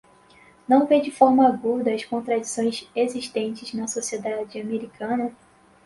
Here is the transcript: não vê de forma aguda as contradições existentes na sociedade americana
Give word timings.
não 0.67 0.87
vê 0.87 0.99
de 0.99 1.11
forma 1.11 1.47
aguda 1.47 1.93
as 1.93 2.03
contradições 2.03 2.89
existentes 2.95 3.71
na 3.75 3.87
sociedade 3.87 4.59
americana 4.59 5.31